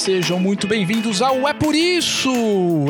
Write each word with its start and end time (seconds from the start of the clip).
sejam 0.00 0.40
muito 0.40 0.66
bem-vindos 0.66 1.20
ao 1.20 1.46
É 1.46 1.52
Por 1.52 1.74
Isso! 1.74 2.30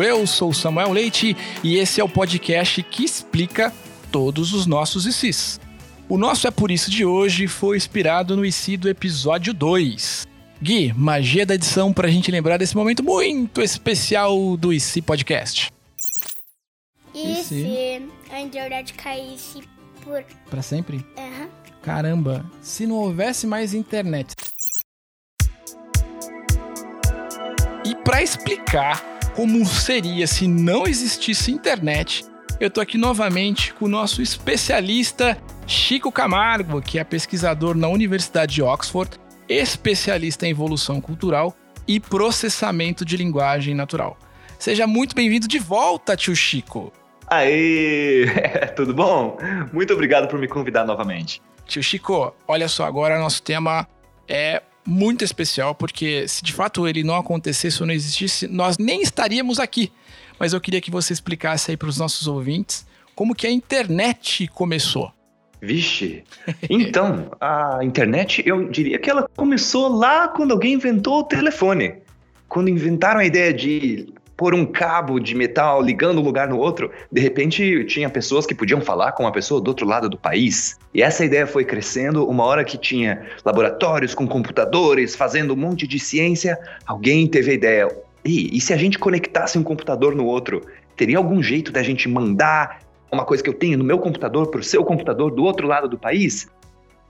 Eu 0.00 0.28
sou 0.28 0.54
Samuel 0.54 0.92
Leite 0.92 1.36
e 1.60 1.76
esse 1.76 2.00
é 2.00 2.04
o 2.04 2.08
podcast 2.08 2.80
que 2.84 3.04
explica 3.04 3.74
todos 4.12 4.52
os 4.52 4.64
nossos 4.64 5.06
ICs. 5.06 5.60
O 6.08 6.16
nosso 6.16 6.46
É 6.46 6.52
Por 6.52 6.70
Isso 6.70 6.88
de 6.88 7.04
hoje 7.04 7.48
foi 7.48 7.76
inspirado 7.76 8.36
no 8.36 8.44
IC 8.44 8.76
do 8.76 8.88
episódio 8.88 9.52
2. 9.52 10.24
Gui, 10.62 10.92
magia 10.92 11.44
da 11.44 11.56
edição 11.56 11.92
pra 11.92 12.06
gente 12.06 12.30
lembrar 12.30 12.58
desse 12.58 12.76
momento 12.76 13.02
muito 13.02 13.60
especial 13.60 14.56
do 14.56 14.72
IC 14.72 15.02
Podcast. 15.02 15.72
E 17.12 17.42
se 17.42 18.08
a 18.30 18.40
internet 18.40 18.94
caísse 18.94 19.62
por. 20.04 20.24
Pra 20.48 20.62
sempre? 20.62 21.04
Aham. 21.18 21.48
Caramba, 21.82 22.48
se 22.62 22.86
não 22.86 22.94
houvesse 22.96 23.48
mais 23.48 23.74
internet. 23.74 24.32
Para 28.10 28.24
explicar 28.24 29.00
como 29.36 29.64
seria 29.64 30.26
se 30.26 30.48
não 30.48 30.84
existisse 30.84 31.52
internet, 31.52 32.24
eu 32.58 32.68
tô 32.68 32.80
aqui 32.80 32.98
novamente 32.98 33.72
com 33.72 33.84
o 33.84 33.88
nosso 33.88 34.20
especialista 34.20 35.38
Chico 35.64 36.10
Camargo, 36.10 36.82
que 36.82 36.98
é 36.98 37.04
pesquisador 37.04 37.76
na 37.76 37.86
Universidade 37.86 38.54
de 38.54 38.62
Oxford, 38.64 39.16
especialista 39.48 40.44
em 40.44 40.50
evolução 40.50 41.00
cultural 41.00 41.54
e 41.86 42.00
processamento 42.00 43.04
de 43.04 43.16
linguagem 43.16 43.76
natural. 43.76 44.18
Seja 44.58 44.88
muito 44.88 45.14
bem-vindo 45.14 45.46
de 45.46 45.60
volta, 45.60 46.16
tio 46.16 46.34
Chico. 46.34 46.92
Aê! 47.28 48.26
Tudo 48.74 48.92
bom? 48.92 49.38
Muito 49.72 49.94
obrigado 49.94 50.26
por 50.26 50.36
me 50.36 50.48
convidar 50.48 50.84
novamente. 50.84 51.40
Tio 51.64 51.80
Chico, 51.80 52.34
olha 52.48 52.66
só, 52.66 52.86
agora 52.86 53.20
nosso 53.20 53.40
tema 53.40 53.86
é 54.26 54.62
muito 54.86 55.24
especial, 55.24 55.74
porque 55.74 56.26
se 56.26 56.42
de 56.42 56.52
fato 56.52 56.86
ele 56.86 57.02
não 57.02 57.16
acontecesse 57.16 57.82
ou 57.82 57.86
não 57.86 57.94
existisse, 57.94 58.48
nós 58.48 58.78
nem 58.78 59.02
estaríamos 59.02 59.58
aqui. 59.58 59.92
Mas 60.38 60.52
eu 60.52 60.60
queria 60.60 60.80
que 60.80 60.90
você 60.90 61.12
explicasse 61.12 61.70
aí 61.70 61.76
para 61.76 61.88
os 61.88 61.98
nossos 61.98 62.26
ouvintes 62.26 62.86
como 63.14 63.34
que 63.34 63.46
a 63.46 63.50
internet 63.50 64.48
começou. 64.48 65.12
Vixe! 65.60 66.24
Então, 66.70 67.30
a 67.38 67.80
internet, 67.82 68.42
eu 68.46 68.70
diria 68.70 68.98
que 68.98 69.10
ela 69.10 69.28
começou 69.36 69.88
lá 69.88 70.28
quando 70.28 70.52
alguém 70.52 70.72
inventou 70.72 71.20
o 71.20 71.24
telefone. 71.24 71.94
Quando 72.48 72.70
inventaram 72.70 73.20
a 73.20 73.24
ideia 73.24 73.52
de 73.52 74.12
pôr 74.40 74.54
um 74.54 74.64
cabo 74.64 75.20
de 75.20 75.34
metal 75.34 75.82
ligando 75.82 76.18
um 76.18 76.24
lugar 76.24 76.48
no 76.48 76.56
outro, 76.56 76.90
de 77.12 77.20
repente 77.20 77.84
tinha 77.84 78.08
pessoas 78.08 78.46
que 78.46 78.54
podiam 78.54 78.80
falar 78.80 79.12
com 79.12 79.24
uma 79.24 79.30
pessoa 79.30 79.60
do 79.60 79.68
outro 79.68 79.86
lado 79.86 80.08
do 80.08 80.16
país. 80.16 80.78
E 80.94 81.02
essa 81.02 81.22
ideia 81.22 81.46
foi 81.46 81.62
crescendo, 81.62 82.26
uma 82.26 82.44
hora 82.44 82.64
que 82.64 82.78
tinha 82.78 83.26
laboratórios 83.44 84.14
com 84.14 84.26
computadores 84.26 85.14
fazendo 85.14 85.52
um 85.52 85.56
monte 85.56 85.86
de 85.86 85.98
ciência, 85.98 86.58
alguém 86.86 87.26
teve 87.26 87.50
a 87.50 87.54
ideia: 87.54 87.88
e, 88.24 88.56
e 88.56 88.58
se 88.62 88.72
a 88.72 88.78
gente 88.78 88.98
conectasse 88.98 89.58
um 89.58 89.62
computador 89.62 90.14
no 90.14 90.24
outro? 90.24 90.62
Teria 90.96 91.18
algum 91.18 91.42
jeito 91.42 91.70
da 91.70 91.82
gente 91.82 92.08
mandar 92.08 92.80
uma 93.12 93.26
coisa 93.26 93.42
que 93.42 93.50
eu 93.50 93.54
tenho 93.54 93.76
no 93.76 93.84
meu 93.84 93.98
computador 93.98 94.50
para 94.50 94.60
o 94.60 94.64
seu 94.64 94.82
computador 94.82 95.30
do 95.30 95.44
outro 95.44 95.66
lado 95.66 95.86
do 95.86 95.98
país? 95.98 96.48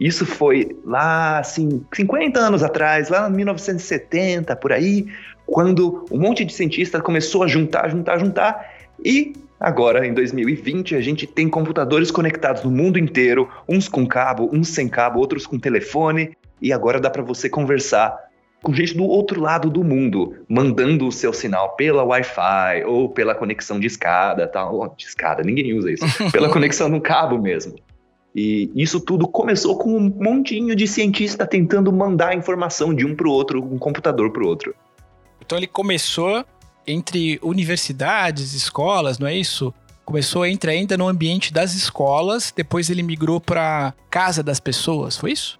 Isso 0.00 0.24
foi 0.24 0.74
lá, 0.82 1.40
assim, 1.40 1.84
50 1.92 2.40
anos 2.40 2.62
atrás, 2.62 3.10
lá 3.10 3.28
em 3.28 3.32
1970, 3.32 4.56
por 4.56 4.72
aí, 4.72 5.06
quando 5.44 6.06
um 6.10 6.18
monte 6.18 6.42
de 6.42 6.54
cientista 6.54 7.02
começou 7.02 7.42
a 7.42 7.46
juntar, 7.46 7.90
juntar, 7.90 8.18
juntar, 8.18 8.72
e 9.04 9.34
agora, 9.60 10.06
em 10.06 10.14
2020, 10.14 10.94
a 10.94 11.02
gente 11.02 11.26
tem 11.26 11.50
computadores 11.50 12.10
conectados 12.10 12.64
no 12.64 12.70
mundo 12.70 12.98
inteiro, 12.98 13.46
uns 13.68 13.88
com 13.88 14.06
cabo, 14.06 14.48
uns 14.50 14.68
sem 14.68 14.88
cabo, 14.88 15.18
outros 15.20 15.46
com 15.46 15.58
telefone, 15.58 16.34
e 16.62 16.72
agora 16.72 16.98
dá 16.98 17.10
para 17.10 17.22
você 17.22 17.50
conversar 17.50 18.16
com 18.62 18.72
gente 18.74 18.96
do 18.96 19.04
outro 19.04 19.40
lado 19.40 19.70
do 19.70 19.82
mundo, 19.82 20.34
mandando 20.48 21.06
o 21.06 21.12
seu 21.12 21.32
sinal 21.32 21.76
pela 21.76 22.04
Wi-Fi 22.04 22.84
ou 22.84 23.08
pela 23.08 23.34
conexão 23.34 23.80
de 23.80 23.86
escada, 23.86 24.46
tal. 24.46 24.94
De 24.96 25.04
escada, 25.04 25.42
ninguém 25.42 25.74
usa 25.74 25.90
isso. 25.90 26.04
pela 26.30 26.48
conexão 26.52 26.88
no 26.88 27.00
cabo 27.00 27.38
mesmo. 27.38 27.74
E 28.34 28.70
isso 28.74 29.00
tudo 29.00 29.26
começou 29.26 29.76
com 29.76 29.96
um 29.96 30.08
montinho 30.08 30.76
de 30.76 30.86
cientista 30.86 31.46
tentando 31.46 31.92
mandar 31.92 32.34
informação 32.34 32.94
de 32.94 33.04
um 33.04 33.14
para 33.14 33.28
o 33.28 33.30
outro, 33.30 33.62
um 33.62 33.78
computador 33.78 34.30
para 34.32 34.42
o 34.42 34.46
outro. 34.46 34.74
Então 35.40 35.58
ele 35.58 35.66
começou 35.66 36.44
entre 36.86 37.38
universidades, 37.42 38.54
escolas, 38.54 39.18
não 39.18 39.26
é 39.26 39.34
isso? 39.34 39.74
Começou 40.04 40.44
entre 40.46 40.70
ainda 40.70 40.96
no 40.96 41.08
ambiente 41.08 41.52
das 41.52 41.74
escolas, 41.74 42.52
depois 42.54 42.90
ele 42.90 43.02
migrou 43.02 43.40
para 43.40 43.94
casa 44.08 44.42
das 44.42 44.58
pessoas, 44.58 45.16
foi 45.16 45.32
isso? 45.32 45.58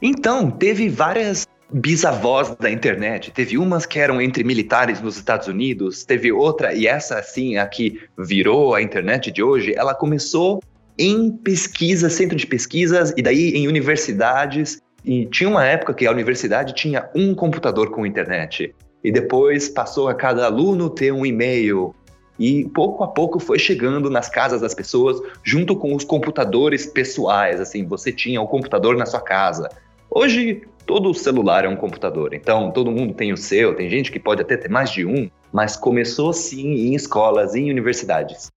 Então, 0.00 0.50
teve 0.50 0.88
várias 0.88 1.46
bisavós 1.72 2.54
da 2.56 2.70
internet. 2.70 3.30
Teve 3.30 3.56
umas 3.56 3.86
que 3.86 3.98
eram 3.98 4.20
entre 4.20 4.44
militares 4.44 5.00
nos 5.00 5.16
Estados 5.16 5.48
Unidos, 5.48 6.04
teve 6.04 6.32
outra, 6.32 6.74
e 6.74 6.86
essa, 6.86 7.18
assim, 7.18 7.56
a 7.56 7.66
que 7.66 8.00
virou 8.18 8.74
a 8.74 8.82
internet 8.82 9.30
de 9.30 9.42
hoje, 9.42 9.74
ela 9.74 9.94
começou 9.94 10.62
em 10.98 11.30
pesquisa, 11.30 12.08
centro 12.10 12.36
de 12.36 12.46
pesquisas, 12.46 13.12
e 13.16 13.22
daí 13.22 13.50
em 13.50 13.68
universidades. 13.68 14.80
E 15.04 15.26
tinha 15.26 15.48
uma 15.48 15.64
época 15.64 15.94
que 15.94 16.06
a 16.06 16.10
universidade 16.10 16.74
tinha 16.74 17.10
um 17.14 17.34
computador 17.34 17.90
com 17.90 18.06
internet 18.06 18.74
e 19.02 19.10
depois 19.10 19.68
passou 19.68 20.08
a 20.08 20.14
cada 20.14 20.46
aluno 20.46 20.88
ter 20.88 21.12
um 21.12 21.26
e-mail. 21.26 21.94
E 22.38 22.64
pouco 22.70 23.04
a 23.04 23.08
pouco 23.08 23.38
foi 23.38 23.58
chegando 23.58 24.08
nas 24.08 24.28
casas 24.28 24.60
das 24.60 24.74
pessoas, 24.74 25.20
junto 25.42 25.76
com 25.76 25.94
os 25.94 26.04
computadores 26.04 26.86
pessoais. 26.86 27.60
Assim, 27.60 27.84
você 27.84 28.12
tinha 28.12 28.40
o 28.40 28.46
computador 28.46 28.96
na 28.96 29.06
sua 29.06 29.20
casa. 29.20 29.68
Hoje, 30.10 30.62
todo 30.86 31.12
celular 31.14 31.64
é 31.64 31.68
um 31.68 31.76
computador, 31.76 32.34
então 32.34 32.70
todo 32.70 32.90
mundo 32.90 33.14
tem 33.14 33.32
o 33.32 33.36
seu. 33.36 33.74
Tem 33.74 33.88
gente 33.88 34.10
que 34.10 34.20
pode 34.20 34.42
até 34.42 34.56
ter 34.56 34.70
mais 34.70 34.90
de 34.90 35.04
um, 35.04 35.28
mas 35.52 35.76
começou 35.76 36.32
sim 36.32 36.72
em 36.72 36.94
escolas, 36.94 37.54
em 37.54 37.70
universidades. 37.70 38.50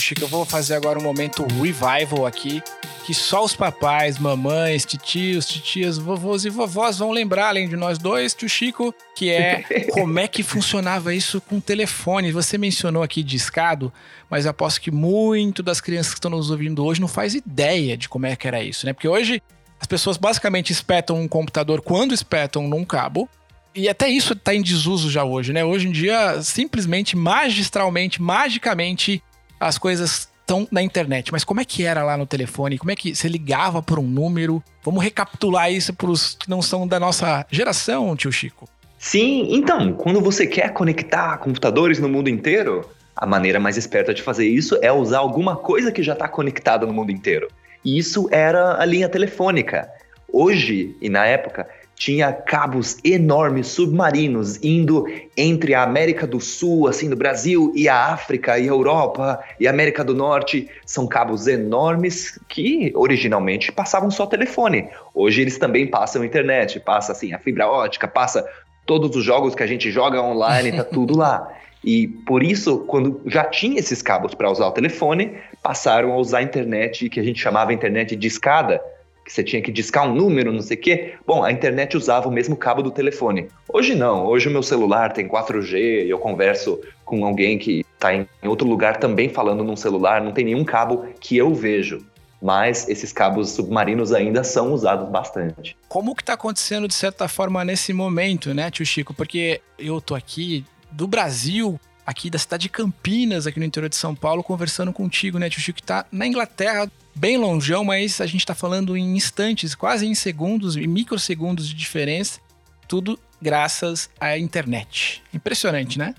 Chico, 0.00 0.22
eu 0.22 0.28
vou 0.28 0.44
fazer 0.44 0.74
agora 0.74 0.98
um 0.98 1.02
momento 1.02 1.46
revival 1.60 2.26
aqui 2.26 2.62
que 3.04 3.12
só 3.12 3.44
os 3.44 3.54
papais, 3.54 4.18
mamães, 4.18 4.86
titios, 4.86 5.46
titias, 5.46 5.98
vovôs 5.98 6.46
e 6.46 6.50
vovós 6.50 6.98
vão 6.98 7.10
lembrar, 7.10 7.48
além 7.48 7.68
de 7.68 7.76
nós 7.76 7.98
dois, 7.98 8.32
tio 8.32 8.48
Chico, 8.48 8.94
que 9.14 9.30
é 9.30 9.62
como 9.92 10.18
é 10.18 10.26
que 10.26 10.42
funcionava 10.42 11.14
isso 11.14 11.38
com 11.38 11.60
telefone. 11.60 12.32
Você 12.32 12.56
mencionou 12.56 13.02
aqui 13.02 13.22
discado, 13.22 13.92
mas 14.30 14.46
aposto 14.46 14.80
que 14.80 14.90
muito 14.90 15.62
das 15.62 15.82
crianças 15.82 16.14
que 16.14 16.18
estão 16.18 16.30
nos 16.30 16.50
ouvindo 16.50 16.82
hoje 16.82 16.98
não 16.98 17.08
faz 17.08 17.34
ideia 17.34 17.94
de 17.94 18.08
como 18.08 18.24
é 18.24 18.34
que 18.34 18.48
era 18.48 18.62
isso, 18.62 18.86
né? 18.86 18.94
Porque 18.94 19.08
hoje 19.08 19.42
as 19.78 19.86
pessoas 19.86 20.16
basicamente 20.16 20.72
espetam 20.72 21.20
um 21.20 21.28
computador 21.28 21.82
quando 21.82 22.14
espetam 22.14 22.66
num 22.66 22.86
cabo, 22.86 23.28
e 23.74 23.86
até 23.86 24.08
isso 24.08 24.32
está 24.32 24.54
em 24.54 24.62
desuso 24.62 25.10
já 25.10 25.24
hoje, 25.24 25.52
né? 25.52 25.62
Hoje 25.62 25.88
em 25.88 25.92
dia, 25.92 26.40
simplesmente, 26.42 27.16
magistralmente, 27.16 28.22
magicamente, 28.22 29.22
as 29.64 29.78
coisas 29.78 30.28
estão 30.40 30.68
na 30.70 30.82
internet. 30.82 31.32
Mas 31.32 31.42
como 31.42 31.60
é 31.60 31.64
que 31.64 31.84
era 31.84 32.04
lá 32.04 32.16
no 32.16 32.26
telefone? 32.26 32.78
Como 32.78 32.90
é 32.90 32.96
que 32.96 33.14
você 33.14 33.28
ligava 33.28 33.82
por 33.82 33.98
um 33.98 34.06
número? 34.06 34.62
Vamos 34.82 35.02
recapitular 35.02 35.72
isso 35.72 35.94
para 35.94 36.10
os 36.10 36.34
que 36.34 36.48
não 36.50 36.60
são 36.60 36.86
da 36.86 37.00
nossa 37.00 37.46
geração, 37.50 38.14
tio 38.14 38.30
Chico. 38.30 38.68
Sim, 38.98 39.54
então, 39.54 39.94
quando 39.94 40.20
você 40.20 40.46
quer 40.46 40.72
conectar 40.72 41.38
computadores 41.38 41.98
no 41.98 42.08
mundo 42.08 42.28
inteiro, 42.28 42.88
a 43.16 43.26
maneira 43.26 43.58
mais 43.58 43.76
esperta 43.76 44.12
de 44.14 44.22
fazer 44.22 44.46
isso 44.46 44.78
é 44.82 44.92
usar 44.92 45.18
alguma 45.18 45.56
coisa 45.56 45.90
que 45.90 46.02
já 46.02 46.12
está 46.12 46.28
conectada 46.28 46.86
no 46.86 46.92
mundo 46.92 47.10
inteiro. 47.10 47.48
E 47.84 47.98
isso 47.98 48.28
era 48.30 48.80
a 48.80 48.84
linha 48.84 49.08
telefônica. 49.08 49.90
Hoje, 50.32 50.96
e 51.00 51.08
na 51.08 51.26
época, 51.26 51.68
tinha 51.96 52.32
cabos 52.32 52.96
enormes 53.04 53.68
submarinos 53.68 54.62
indo 54.62 55.06
entre 55.36 55.74
a 55.74 55.82
América 55.82 56.26
do 56.26 56.40
Sul, 56.40 56.88
assim, 56.88 57.08
do 57.08 57.16
Brasil, 57.16 57.72
e 57.74 57.88
a 57.88 58.12
África, 58.12 58.58
e 58.58 58.64
a 58.64 58.72
Europa, 58.72 59.42
e 59.58 59.66
a 59.66 59.70
América 59.70 60.02
do 60.04 60.14
Norte. 60.14 60.68
São 60.84 61.06
cabos 61.06 61.46
enormes 61.46 62.38
que 62.48 62.92
originalmente 62.94 63.70
passavam 63.72 64.10
só 64.10 64.26
telefone. 64.26 64.88
Hoje 65.14 65.42
eles 65.42 65.58
também 65.58 65.86
passam 65.86 66.24
internet, 66.24 66.80
passa 66.80 67.12
assim 67.12 67.32
a 67.32 67.38
fibra 67.38 67.68
ótica, 67.68 68.08
passa 68.08 68.44
todos 68.86 69.16
os 69.16 69.24
jogos 69.24 69.54
que 69.54 69.62
a 69.62 69.66
gente 69.66 69.90
joga 69.90 70.20
online, 70.20 70.72
tá 70.72 70.84
tudo 70.84 71.16
lá. 71.16 71.48
E 71.82 72.08
por 72.08 72.42
isso, 72.42 72.78
quando 72.86 73.20
já 73.26 73.44
tinha 73.44 73.78
esses 73.78 74.00
cabos 74.00 74.34
para 74.34 74.50
usar 74.50 74.66
o 74.66 74.72
telefone, 74.72 75.36
passaram 75.62 76.12
a 76.12 76.16
usar 76.16 76.38
a 76.38 76.42
internet 76.42 77.10
que 77.10 77.20
a 77.20 77.22
gente 77.22 77.40
chamava 77.40 77.74
internet 77.74 78.16
de 78.16 78.26
escada, 78.26 78.80
que 79.24 79.32
você 79.32 79.42
tinha 79.42 79.62
que 79.62 79.72
discar 79.72 80.06
um 80.06 80.14
número, 80.14 80.52
não 80.52 80.60
sei 80.60 80.76
o 80.76 80.80
quê. 80.80 81.14
Bom, 81.26 81.42
a 81.42 81.50
internet 81.50 81.96
usava 81.96 82.28
o 82.28 82.32
mesmo 82.32 82.56
cabo 82.56 82.82
do 82.82 82.90
telefone. 82.90 83.48
Hoje 83.68 83.94
não, 83.94 84.26
hoje 84.26 84.48
o 84.48 84.52
meu 84.52 84.62
celular 84.62 85.12
tem 85.12 85.26
4G 85.26 86.04
e 86.04 86.10
eu 86.10 86.18
converso 86.18 86.80
com 87.04 87.24
alguém 87.24 87.58
que 87.58 87.84
está 87.94 88.14
em 88.14 88.26
outro 88.44 88.68
lugar 88.68 88.98
também 88.98 89.28
falando 89.28 89.64
num 89.64 89.76
celular, 89.76 90.22
não 90.22 90.32
tem 90.32 90.44
nenhum 90.44 90.64
cabo 90.64 91.06
que 91.20 91.36
eu 91.36 91.54
vejo. 91.54 92.04
Mas 92.42 92.86
esses 92.90 93.10
cabos 93.10 93.52
submarinos 93.52 94.12
ainda 94.12 94.44
são 94.44 94.74
usados 94.74 95.08
bastante. 95.08 95.74
Como 95.88 96.14
que 96.14 96.20
está 96.20 96.34
acontecendo, 96.34 96.86
de 96.86 96.92
certa 96.92 97.26
forma, 97.26 97.64
nesse 97.64 97.94
momento, 97.94 98.52
né, 98.52 98.70
tio 98.70 98.84
Chico? 98.84 99.14
Porque 99.14 99.62
eu 99.78 99.98
tô 99.98 100.14
aqui 100.14 100.62
do 100.92 101.06
Brasil, 101.06 101.80
aqui 102.06 102.28
da 102.30 102.38
cidade 102.38 102.62
de 102.62 102.68
Campinas, 102.68 103.46
aqui 103.46 103.58
no 103.58 103.66
interior 103.66 103.88
de 103.88 103.96
São 103.96 104.14
Paulo, 104.14 104.42
conversando 104.42 104.92
contigo, 104.92 105.38
né, 105.38 105.48
tio 105.48 105.60
Chico, 105.60 105.76
que 105.76 105.82
tá 105.82 106.04
na 106.10 106.26
Inglaterra, 106.26 106.90
bem 107.14 107.36
longeão, 107.36 107.84
mas 107.84 108.20
a 108.20 108.26
gente 108.26 108.40
está 108.40 108.54
falando 108.54 108.96
em 108.96 109.16
instantes, 109.16 109.74
quase 109.74 110.06
em 110.06 110.14
segundos, 110.14 110.76
em 110.76 110.86
microsegundos 110.86 111.68
de 111.68 111.74
diferença. 111.74 112.40
Tudo 112.86 113.18
graças 113.40 114.10
à 114.20 114.38
internet. 114.38 115.22
Impressionante, 115.32 115.98
né? 115.98 116.14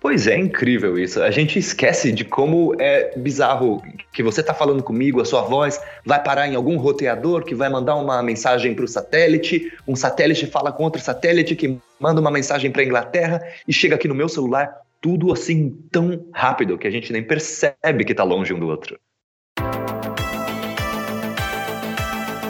Pois 0.00 0.26
é, 0.26 0.34
incrível 0.34 0.98
isso. 0.98 1.22
A 1.22 1.30
gente 1.30 1.58
esquece 1.58 2.10
de 2.10 2.24
como 2.24 2.74
é 2.80 3.12
bizarro 3.18 3.82
que 4.10 4.22
você 4.22 4.40
está 4.40 4.54
falando 4.54 4.82
comigo, 4.82 5.20
a 5.20 5.26
sua 5.26 5.42
voz 5.42 5.78
vai 6.06 6.22
parar 6.22 6.48
em 6.48 6.54
algum 6.56 6.78
roteador 6.78 7.44
que 7.44 7.54
vai 7.54 7.68
mandar 7.68 7.96
uma 7.96 8.22
mensagem 8.22 8.74
para 8.74 8.86
o 8.86 8.88
satélite, 8.88 9.70
um 9.86 9.94
satélite 9.94 10.46
fala 10.46 10.72
com 10.72 10.84
outro 10.84 11.02
satélite 11.02 11.54
que 11.54 11.78
manda 12.00 12.18
uma 12.18 12.30
mensagem 12.30 12.70
para 12.70 12.80
a 12.80 12.84
Inglaterra 12.86 13.42
e 13.68 13.74
chega 13.74 13.94
aqui 13.94 14.08
no 14.08 14.14
meu 14.14 14.28
celular, 14.28 14.74
tudo 15.00 15.32
assim 15.32 15.70
tão 15.90 16.26
rápido 16.32 16.76
que 16.76 16.86
a 16.86 16.90
gente 16.90 17.12
nem 17.12 17.22
percebe 17.22 18.04
que 18.04 18.12
está 18.12 18.22
longe 18.22 18.52
um 18.52 18.58
do 18.58 18.68
outro. 18.68 18.98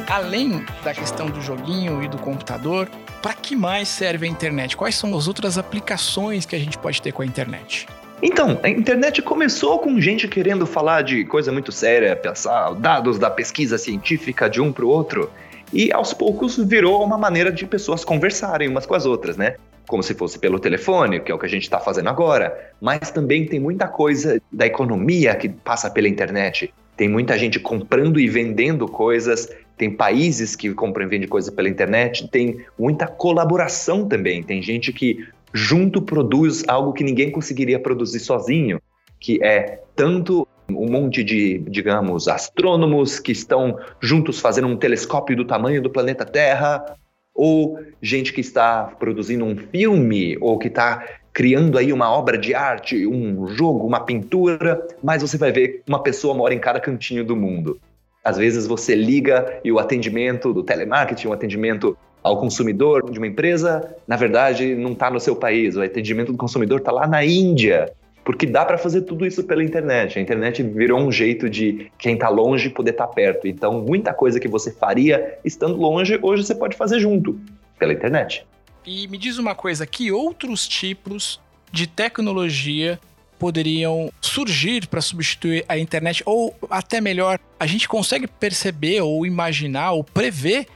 Além 0.09 0.65
da 0.83 0.93
questão 0.93 1.31
do 1.31 1.41
joguinho 1.41 2.03
e 2.03 2.09
do 2.09 2.19
computador, 2.19 2.89
para 3.23 3.33
que 3.33 3.55
mais 3.55 3.89
serve 3.89 4.27
a 4.27 4.29
internet? 4.29 4.77
Quais 4.77 4.97
são 4.97 5.17
as 5.17 5.29
outras 5.29 5.57
aplicações 5.57 6.45
que 6.45 6.57
a 6.57 6.59
gente 6.59 6.77
pode 6.77 7.01
ter 7.01 7.13
com 7.13 7.23
a 7.23 7.27
internet? 7.27 7.87
Então, 8.21 8.59
a 8.63 8.69
internet 8.69 9.23
começou 9.23 9.79
com 9.79 10.01
gente 10.01 10.27
querendo 10.27 10.67
falar 10.67 11.03
de 11.03 11.25
coisa 11.25 11.53
muito 11.53 11.71
séria, 11.71 12.17
passar 12.17 12.75
dados 12.75 13.19
da 13.19 13.31
pesquisa 13.31 13.79
científica 13.79 14.51
de 14.51 14.61
um 14.61 14.73
para 14.73 14.85
o 14.85 14.89
outro, 14.89 15.31
e 15.73 15.93
aos 15.93 16.13
poucos 16.13 16.59
virou 16.59 17.03
uma 17.03 17.17
maneira 17.17 17.53
de 17.53 17.65
pessoas 17.65 18.05
conversarem 18.05 18.69
umas 18.69 18.85
com 18.85 18.95
as 18.95 19.07
outras, 19.07 19.37
né? 19.37 19.57
Como 19.91 20.05
se 20.05 20.15
fosse 20.15 20.39
pelo 20.39 20.61
telefone, 20.61 21.19
que 21.19 21.33
é 21.33 21.35
o 21.35 21.39
que 21.39 21.47
a 21.47 21.49
gente 21.49 21.65
está 21.65 21.81
fazendo 21.81 22.09
agora, 22.09 22.71
mas 22.81 23.11
também 23.11 23.45
tem 23.45 23.59
muita 23.59 23.89
coisa 23.89 24.41
da 24.53 24.65
economia 24.65 25.35
que 25.35 25.49
passa 25.49 25.91
pela 25.91 26.07
internet. 26.07 26.73
Tem 26.97 27.09
muita 27.09 27.37
gente 27.37 27.59
comprando 27.59 28.21
e 28.21 28.29
vendendo 28.29 28.87
coisas, 28.87 29.51
tem 29.77 29.91
países 29.91 30.55
que 30.55 30.73
compram 30.75 31.07
e 31.07 31.09
vendem 31.09 31.29
coisas 31.29 31.53
pela 31.53 31.69
internet, 31.69 32.29
tem 32.29 32.65
muita 32.79 33.09
colaboração 33.09 34.07
também. 34.07 34.45
Tem 34.45 34.63
gente 34.63 34.93
que 34.93 35.27
junto 35.53 36.01
produz 36.01 36.63
algo 36.69 36.93
que 36.93 37.03
ninguém 37.03 37.33
conseguiria 37.33 37.81
produzir 37.81 38.21
sozinho, 38.21 38.81
que 39.19 39.43
é 39.43 39.83
tanto 39.97 40.47
um 40.69 40.89
monte 40.89 41.25
de, 41.25 41.59
digamos, 41.69 42.29
astrônomos 42.29 43.19
que 43.19 43.33
estão 43.33 43.77
juntos 44.01 44.39
fazendo 44.39 44.69
um 44.69 44.77
telescópio 44.77 45.37
do 45.37 45.45
tamanho 45.45 45.83
do 45.83 45.91
planeta 45.91 46.25
Terra, 46.25 46.97
ou 47.35 47.79
gente 48.03 48.33
que 48.33 48.41
está 48.41 48.85
produzindo 48.85 49.45
um 49.45 49.57
filme, 49.57 50.37
ou 50.41 50.59
que 50.59 50.69
está 50.69 51.05
criando 51.33 51.79
aí 51.79 51.93
uma 51.93 52.11
obra 52.11 52.37
de 52.37 52.55
arte, 52.55 53.07
um 53.07 53.47
jogo, 53.49 53.87
uma 53.87 54.01
pintura, 54.01 54.87
mas 55.03 55.23
você 55.23 55.39
vai 55.39 55.53
ver 55.53 55.83
uma 55.89 56.03
pessoa 56.03 56.35
mora 56.35 56.55
em 56.55 56.59
cada 56.59 56.81
cantinho 56.81 57.25
do 57.25 57.37
mundo. 57.37 57.81
Às 58.25 58.37
vezes 58.37 58.67
você 58.67 58.95
liga 58.95 59.61
e 59.65 59.73
o 59.73 59.79
atendimento 59.79 60.53
do 60.53 60.63
telemarketing, 60.63 61.29
o 61.29 61.33
atendimento 61.33 61.97
ao 62.23 62.39
consumidor 62.39 63.11
de 63.11 63.19
uma 63.19 63.27
empresa, 63.27 63.97
na 64.07 64.17
verdade, 64.17 64.75
não 64.75 64.93
está 64.93 65.11
no 65.11 65.19
seu 65.19 65.35
país. 65.35 65.77
O 65.77 65.83
atendimento 65.83 66.33
do 66.33 66.39
consumidor 66.39 66.81
está 66.81 66.93
lá 66.93 67.07
na 67.07 67.25
Índia. 67.25 67.91
Porque 68.25 68.47
dá 68.47 68.65
para 68.65 68.79
fazer 68.79 69.03
tudo 69.03 69.27
isso 69.27 69.45
pela 69.45 69.65
internet. 69.65 70.19
A 70.19 70.23
internet 70.23 70.63
virou 70.63 71.01
um 71.01 71.11
jeito 71.11 71.49
de 71.49 71.91
quem 71.99 72.15
está 72.15 72.29
longe 72.29 72.71
poder 72.71 72.91
estar 72.91 73.07
tá 73.07 73.13
perto. 73.13 73.49
Então, 73.49 73.81
muita 73.81 74.13
coisa 74.13 74.39
que 74.39 74.49
você 74.49 74.71
faria 74.73 75.39
estando 75.45 75.77
longe, 75.77 76.19
hoje 76.23 76.45
você 76.45 76.55
pode 76.55 76.77
fazer 76.77 77.01
junto, 77.01 77.41
pela 77.79 77.93
internet. 77.93 78.47
E 78.87 79.09
me 79.09 79.19
diz 79.19 79.39
uma 79.39 79.55
coisa, 79.55 79.87
que 79.87 80.13
outros 80.13 80.69
tipos 80.69 81.41
de 81.73 81.87
tecnologia 81.87 82.99
poderiam 83.39 84.13
surgir 84.21 84.87
para 84.87 85.01
substituir 85.01 85.65
a 85.67 85.79
internet? 85.79 86.23
Ou 86.27 86.55
até 86.69 87.01
melhor, 87.01 87.39
a 87.59 87.67
gente 87.67 87.89
consegue 87.89 88.27
perceber 88.27 89.01
ou 89.01 89.25
imaginar 89.25 89.93
ou 89.93 90.05
prever 90.05 90.67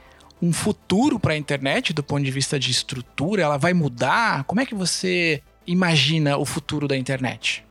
um 0.41 0.53
futuro 0.53 1.19
para 1.19 1.35
a 1.35 1.37
internet 1.37 1.93
do 1.93 2.03
ponto 2.03 2.25
de 2.25 2.31
vista 2.31 2.59
de 2.59 2.71
estrutura? 2.71 3.43
Ela 3.43 3.59
vai 3.59 3.75
mudar? 3.75 4.45
Como 4.45 4.61
é 4.61 4.67
que 4.67 4.75
você 4.75 5.43
imagina 5.67 6.37
o 6.37 6.45
futuro 6.45 6.87
da 6.87 6.97
internet? 6.97 7.65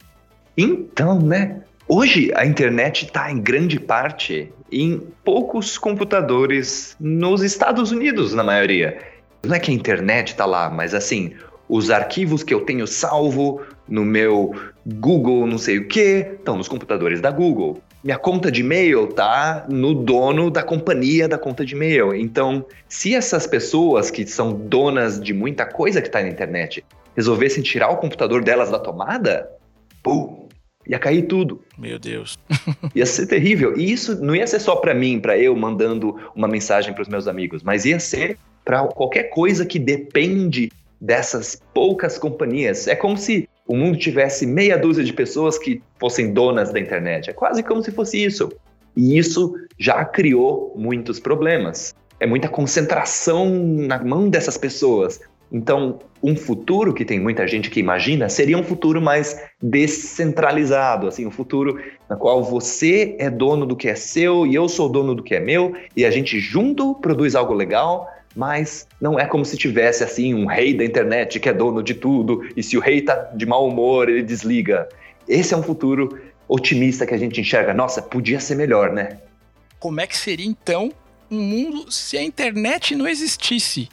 Então, 0.58 1.20
né? 1.20 1.62
Hoje 1.88 2.32
a 2.36 2.46
internet 2.46 3.06
está 3.06 3.32
em 3.32 3.40
grande 3.40 3.80
parte 3.80 4.52
em 4.72 5.00
poucos 5.24 5.78
computadores 5.78 6.96
nos 7.00 7.42
Estados 7.42 7.92
Unidos, 7.92 8.34
na 8.34 8.44
maioria. 8.44 9.00
Não 9.44 9.56
é 9.56 9.60
que 9.60 9.70
a 9.70 9.74
internet 9.74 10.30
está 10.30 10.46
lá, 10.46 10.70
mas 10.70 10.94
assim, 10.94 11.34
os 11.68 11.92
arquivos 11.92 12.44
que 12.44 12.54
eu 12.54 12.62
tenho 12.62 12.88
salvo 12.88 13.62
no 13.88 14.06
meu 14.06 14.56
Google, 14.86 15.46
não 15.46 15.58
sei 15.58 15.80
o 15.80 15.88
que, 15.88 16.36
estão 16.38 16.58
nos 16.58 16.68
computadores 16.68 17.20
da 17.20 17.32
Google. 17.32 17.82
Minha 18.04 18.18
conta 18.18 18.52
de 18.52 18.62
e-mail 18.62 19.08
tá 19.08 19.66
no 19.70 19.94
dono 19.94 20.50
da 20.50 20.62
companhia 20.62 21.28
da 21.28 21.38
conta 21.38 21.66
de 21.66 21.74
e-mail. 21.74 22.14
Então, 22.14 22.66
se 22.88 23.16
essas 23.16 23.48
pessoas 23.48 24.12
que 24.12 24.26
são 24.26 24.54
donas 24.54 25.22
de 25.22 25.34
muita 25.34 25.66
coisa 25.66 26.02
que 26.02 26.08
está 26.08 26.22
na 26.22 26.30
internet 26.30 26.84
resolvessem 27.16 27.64
tirar 27.64 27.90
o 27.90 27.98
computador 27.98 28.44
delas 28.44 28.70
da 28.70 28.80
tomada, 28.80 29.50
pum, 30.02 30.48
ia 30.88 31.00
cair 31.00 31.24
tudo. 31.24 31.62
Meu 31.78 31.98
Deus. 31.98 32.38
ia 32.94 33.06
ser 33.06 33.28
terrível. 33.28 33.78
E 33.78 33.92
isso 33.92 34.24
não 34.24 34.36
ia 34.36 34.48
ser 34.48 34.60
só 34.60 34.76
para 34.76 34.94
mim, 34.94 35.20
para 35.20 35.38
eu 35.38 35.56
mandando 35.56 36.18
uma 36.36 36.48
mensagem 36.48 36.94
para 36.94 37.02
os 37.02 37.08
meus 37.10 37.28
amigos, 37.28 37.64
mas 37.64 37.86
ia 37.86 38.00
ser 38.00 38.38
para 38.64 38.86
qualquer 38.88 39.24
coisa 39.24 39.66
que 39.66 39.80
depende 39.80 40.72
dessas 41.00 41.62
poucas 41.74 42.18
companhias. 42.18 42.88
É 42.88 42.96
como 42.96 43.18
se 43.18 43.50
o 43.68 43.76
mundo 43.76 43.98
tivesse 43.98 44.46
meia 44.46 44.78
dúzia 44.78 45.04
de 45.04 45.14
pessoas 45.14 45.58
que 45.58 45.82
fossem 46.00 46.34
donas 46.34 46.72
da 46.72 46.80
internet. 46.80 47.30
É 47.30 47.34
quase 47.34 47.64
como 47.64 47.84
se 47.84 47.92
fosse 47.92 48.24
isso. 48.24 48.52
E 48.96 49.18
isso 49.18 49.56
já 49.78 50.04
criou 50.06 50.74
muitos 50.78 51.20
problemas. 51.20 51.96
É 52.20 52.26
muita 52.26 52.48
concentração 52.48 53.50
na 53.50 54.02
mão 54.04 54.30
dessas 54.30 54.58
pessoas. 54.58 55.20
Então, 55.54 56.00
um 56.24 56.36
futuro 56.36 56.94
que 56.94 57.06
tem 57.06 57.20
muita 57.20 57.48
gente 57.48 57.70
que 57.70 57.80
imagina 57.80 58.28
seria 58.28 58.58
um 58.58 58.64
futuro 58.64 59.00
mais 59.00 59.40
descentralizado, 59.62 61.08
assim, 61.08 61.28
um 61.28 61.32
futuro 61.32 61.80
na 62.10 62.16
qual 62.16 62.44
você 62.44 63.16
é 63.20 63.30
dono 63.30 63.64
do 63.64 63.76
que 63.76 63.88
é 63.88 63.94
seu 63.94 64.48
e 64.48 64.56
eu 64.56 64.68
sou 64.68 64.90
dono 64.90 65.14
do 65.14 65.22
que 65.22 65.36
é 65.36 65.40
meu 65.40 65.76
e 65.96 66.06
a 66.06 66.10
gente 66.10 66.40
junto 66.40 66.96
produz 66.96 67.36
algo 67.36 67.54
legal 67.54 68.10
mas 68.36 68.88
não 69.00 69.20
é 69.20 69.26
como 69.26 69.46
se 69.46 69.56
tivesse 69.58 70.04
assim 70.04 70.34
um 70.34 70.46
rei 70.46 70.74
da 70.74 70.84
internet 70.84 71.40
que 71.40 71.48
é 71.48 71.54
dono 71.54 71.84
de 71.84 71.94
tudo 71.94 72.50
e 72.58 72.64
se 72.64 72.76
o 72.76 72.80
rei 72.80 73.02
tá 73.02 73.16
de 73.36 73.46
mau 73.46 73.68
humor, 73.68 74.10
ele 74.10 74.24
desliga. 74.24 74.90
Esse 75.28 75.54
é 75.54 75.58
um 75.58 75.64
futuro 75.64 76.20
otimista 76.48 77.06
que 77.06 77.14
a 77.14 77.18
gente 77.18 77.40
enxerga. 77.40 77.74
Nossa, 77.74 78.02
podia 78.02 78.40
ser 78.40 78.56
melhor, 78.56 78.92
né? 78.92 79.20
Como 79.80 80.02
é 80.02 80.08
que 80.08 80.18
seria 80.18 80.46
então 80.46 80.92
um 81.30 81.40
mundo 81.40 81.92
se 81.92 82.18
a 82.18 82.24
internet 82.24 82.96
não 82.96 83.08
existisse? 83.08 83.88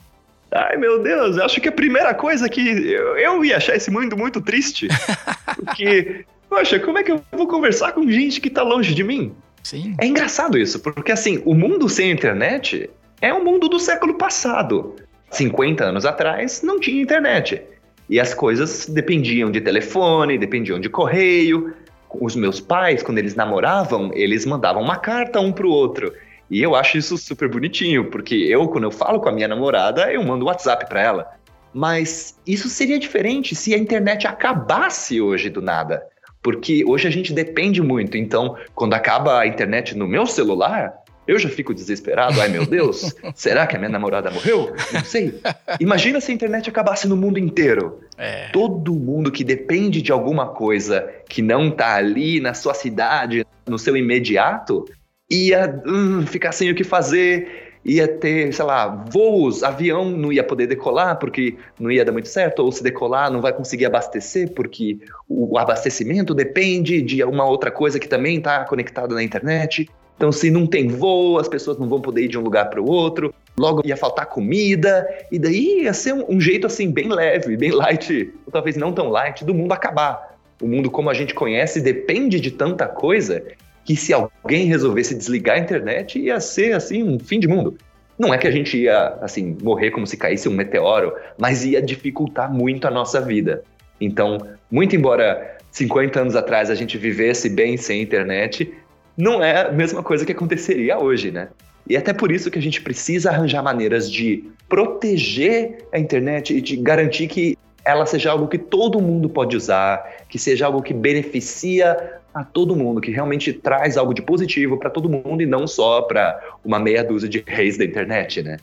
Ai, 0.52 0.76
meu 0.76 1.02
Deus, 1.02 1.36
eu 1.36 1.44
acho 1.44 1.60
que 1.60 1.68
a 1.68 1.72
primeira 1.72 2.12
coisa 2.12 2.48
que 2.48 2.60
eu, 2.60 3.16
eu 3.16 3.44
ia 3.44 3.56
achar 3.56 3.76
esse 3.76 3.90
mundo 3.90 4.16
muito 4.16 4.40
triste. 4.40 4.88
porque, 5.54 6.24
poxa, 6.48 6.80
como 6.80 6.98
é 6.98 7.02
que 7.02 7.12
eu 7.12 7.22
vou 7.32 7.46
conversar 7.46 7.92
com 7.92 8.08
gente 8.10 8.40
que 8.40 8.50
tá 8.50 8.62
longe 8.62 8.94
de 8.94 9.04
mim? 9.04 9.32
Sim. 9.62 9.94
É 10.00 10.06
engraçado 10.06 10.58
isso, 10.58 10.80
porque 10.80 11.12
assim, 11.12 11.42
o 11.44 11.54
mundo 11.54 11.88
sem 11.88 12.10
internet 12.10 12.90
é 13.20 13.32
o 13.32 13.44
mundo 13.44 13.68
do 13.68 13.78
século 13.78 14.14
passado. 14.14 14.96
50 15.30 15.84
anos 15.84 16.04
atrás 16.04 16.62
não 16.62 16.80
tinha 16.80 17.00
internet. 17.00 17.62
E 18.08 18.18
as 18.18 18.34
coisas 18.34 18.86
dependiam 18.86 19.50
de 19.52 19.60
telefone, 19.60 20.36
dependiam 20.36 20.80
de 20.80 20.88
correio. 20.88 21.72
Os 22.12 22.34
meus 22.34 22.58
pais, 22.58 23.04
quando 23.04 23.18
eles 23.18 23.36
namoravam, 23.36 24.10
eles 24.14 24.44
mandavam 24.44 24.82
uma 24.82 24.96
carta 24.96 25.38
um 25.38 25.52
pro 25.52 25.70
outro. 25.70 26.12
E 26.50 26.60
eu 26.60 26.74
acho 26.74 26.98
isso 26.98 27.16
super 27.16 27.48
bonitinho, 27.48 28.10
porque 28.10 28.34
eu, 28.34 28.68
quando 28.68 28.84
eu 28.84 28.90
falo 28.90 29.20
com 29.20 29.28
a 29.28 29.32
minha 29.32 29.46
namorada, 29.46 30.12
eu 30.12 30.22
mando 30.24 30.46
WhatsApp 30.46 30.86
para 30.88 31.00
ela. 31.00 31.30
Mas 31.72 32.36
isso 32.44 32.68
seria 32.68 32.98
diferente 32.98 33.54
se 33.54 33.72
a 33.72 33.78
internet 33.78 34.26
acabasse 34.26 35.20
hoje 35.20 35.48
do 35.48 35.62
nada. 35.62 36.02
Porque 36.42 36.84
hoje 36.84 37.06
a 37.06 37.10
gente 37.10 37.32
depende 37.32 37.80
muito. 37.80 38.16
Então, 38.16 38.56
quando 38.74 38.94
acaba 38.94 39.38
a 39.38 39.46
internet 39.46 39.96
no 39.96 40.08
meu 40.08 40.26
celular, 40.26 40.92
eu 41.26 41.38
já 41.38 41.48
fico 41.48 41.72
desesperado. 41.72 42.40
Ai, 42.40 42.48
meu 42.48 42.66
Deus, 42.66 43.14
será 43.36 43.66
que 43.66 43.76
a 43.76 43.78
minha 43.78 43.90
namorada 43.90 44.30
morreu? 44.30 44.74
Não 44.92 45.04
sei. 45.04 45.40
Imagina 45.78 46.20
se 46.20 46.32
a 46.32 46.34
internet 46.34 46.68
acabasse 46.68 47.06
no 47.06 47.16
mundo 47.16 47.38
inteiro. 47.38 48.00
É. 48.18 48.48
Todo 48.48 48.92
mundo 48.94 49.30
que 49.30 49.44
depende 49.44 50.02
de 50.02 50.10
alguma 50.10 50.48
coisa 50.48 51.08
que 51.28 51.40
não 51.40 51.70
tá 51.70 51.94
ali 51.94 52.40
na 52.40 52.54
sua 52.54 52.74
cidade, 52.74 53.46
no 53.68 53.78
seu 53.78 53.96
imediato, 53.96 54.84
ia 55.30 55.82
hum, 55.86 56.26
ficar 56.26 56.52
sem 56.52 56.70
o 56.70 56.74
que 56.74 56.82
fazer, 56.82 57.70
ia 57.84 58.06
ter, 58.06 58.52
sei 58.52 58.64
lá, 58.64 58.88
voos, 59.10 59.62
avião 59.62 60.10
não 60.10 60.32
ia 60.32 60.44
poder 60.44 60.66
decolar 60.66 61.18
porque 61.18 61.56
não 61.78 61.90
ia 61.90 62.04
dar 62.04 62.12
muito 62.12 62.28
certo, 62.28 62.60
ou 62.60 62.72
se 62.72 62.82
decolar 62.82 63.30
não 63.30 63.40
vai 63.40 63.52
conseguir 63.52 63.86
abastecer 63.86 64.50
porque 64.50 64.98
o 65.28 65.56
abastecimento 65.56 66.34
depende 66.34 67.00
de 67.00 67.22
uma 67.24 67.44
outra 67.44 67.70
coisa 67.70 67.98
que 67.98 68.08
também 68.08 68.38
está 68.38 68.64
conectada 68.64 69.14
na 69.14 69.22
internet. 69.22 69.88
Então, 70.16 70.30
se 70.30 70.50
não 70.50 70.66
tem 70.66 70.88
voo, 70.88 71.38
as 71.38 71.48
pessoas 71.48 71.78
não 71.78 71.88
vão 71.88 72.00
poder 72.00 72.24
ir 72.24 72.28
de 72.28 72.36
um 72.36 72.42
lugar 72.42 72.68
para 72.68 72.82
o 72.82 72.86
outro, 72.86 73.32
logo 73.58 73.80
ia 73.86 73.96
faltar 73.96 74.26
comida, 74.26 75.08
e 75.32 75.38
daí 75.38 75.84
ia 75.84 75.94
ser 75.94 76.12
um, 76.12 76.36
um, 76.36 76.40
jeito 76.40 76.66
assim 76.66 76.90
bem 76.90 77.08
leve, 77.08 77.56
bem 77.56 77.70
light, 77.70 78.30
ou 78.44 78.52
talvez 78.52 78.76
não 78.76 78.92
tão 78.92 79.08
light, 79.08 79.44
do 79.44 79.54
mundo 79.54 79.72
acabar. 79.72 80.38
O 80.60 80.68
mundo 80.68 80.90
como 80.90 81.08
a 81.08 81.14
gente 81.14 81.32
conhece 81.32 81.80
depende 81.80 82.38
de 82.38 82.50
tanta 82.50 82.86
coisa 82.86 83.42
que 83.90 83.96
se 83.96 84.12
alguém 84.12 84.66
resolvesse 84.66 85.16
desligar 85.16 85.56
a 85.56 85.58
internet, 85.58 86.16
ia 86.16 86.38
ser 86.38 86.74
assim 86.74 87.02
um 87.02 87.18
fim 87.18 87.40
de 87.40 87.48
mundo. 87.48 87.76
Não 88.16 88.32
é 88.32 88.38
que 88.38 88.46
a 88.46 88.50
gente 88.52 88.78
ia, 88.78 89.18
assim, 89.20 89.56
morrer 89.60 89.90
como 89.90 90.06
se 90.06 90.16
caísse 90.16 90.48
um 90.48 90.52
meteoro, 90.52 91.12
mas 91.36 91.64
ia 91.64 91.82
dificultar 91.82 92.52
muito 92.54 92.86
a 92.86 92.90
nossa 92.90 93.20
vida. 93.20 93.64
Então, 94.00 94.38
muito 94.70 94.94
embora 94.94 95.58
50 95.72 96.20
anos 96.20 96.36
atrás 96.36 96.70
a 96.70 96.76
gente 96.76 96.96
vivesse 96.96 97.48
bem 97.48 97.76
sem 97.76 98.00
internet, 98.00 98.72
não 99.16 99.42
é 99.42 99.62
a 99.62 99.72
mesma 99.72 100.04
coisa 100.04 100.24
que 100.24 100.30
aconteceria 100.30 100.96
hoje, 100.96 101.32
né? 101.32 101.48
E 101.88 101.96
até 101.96 102.12
por 102.12 102.30
isso 102.30 102.48
que 102.48 102.60
a 102.60 102.62
gente 102.62 102.80
precisa 102.82 103.30
arranjar 103.30 103.60
maneiras 103.60 104.08
de 104.08 104.44
proteger 104.68 105.78
a 105.92 105.98
internet 105.98 106.56
e 106.56 106.60
de 106.60 106.76
garantir 106.76 107.26
que 107.26 107.58
ela 107.90 108.06
seja 108.06 108.30
algo 108.30 108.48
que 108.48 108.58
todo 108.58 109.00
mundo 109.00 109.28
pode 109.28 109.56
usar, 109.56 110.24
que 110.28 110.38
seja 110.38 110.66
algo 110.66 110.82
que 110.82 110.94
beneficia 110.94 112.20
a 112.32 112.44
todo 112.44 112.76
mundo, 112.76 113.00
que 113.00 113.10
realmente 113.10 113.52
traz 113.52 113.96
algo 113.96 114.14
de 114.14 114.22
positivo 114.22 114.78
para 114.78 114.88
todo 114.88 115.08
mundo 115.08 115.42
e 115.42 115.46
não 115.46 115.66
só 115.66 116.02
para 116.02 116.40
uma 116.64 116.78
meia 116.78 117.02
dúzia 117.02 117.28
de 117.28 117.42
reis 117.46 117.76
da 117.76 117.84
internet, 117.84 118.42
né? 118.42 118.58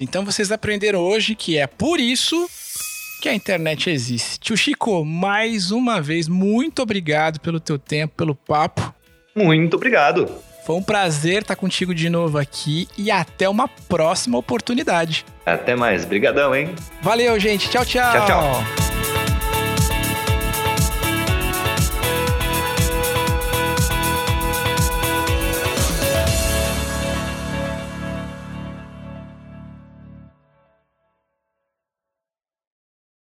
Então 0.00 0.24
vocês 0.24 0.52
aprenderam 0.52 1.00
hoje 1.00 1.34
que 1.34 1.58
é 1.58 1.66
por 1.66 1.98
isso 1.98 2.48
que 3.20 3.28
a 3.28 3.34
internet 3.34 3.90
existe. 3.90 4.38
Tio 4.38 4.56
Chico, 4.56 5.04
mais 5.04 5.72
uma 5.72 6.00
vez, 6.00 6.28
muito 6.28 6.80
obrigado 6.80 7.40
pelo 7.40 7.58
teu 7.58 7.78
tempo, 7.78 8.14
pelo 8.14 8.34
papo. 8.34 8.94
Muito 9.34 9.74
obrigado. 9.74 10.28
Foi 10.68 10.76
um 10.76 10.82
prazer 10.82 11.40
estar 11.40 11.56
contigo 11.56 11.94
de 11.94 12.10
novo 12.10 12.36
aqui 12.36 12.86
e 12.98 13.10
até 13.10 13.48
uma 13.48 13.66
próxima 13.66 14.36
oportunidade. 14.36 15.24
Até 15.46 15.74
mais. 15.74 16.04
Brigadão, 16.04 16.54
hein? 16.54 16.74
Valeu, 17.00 17.40
gente. 17.40 17.70
Tchau, 17.70 17.86
tchau. 17.86 18.12
Tchau, 18.12 18.26
tchau. 18.26 18.87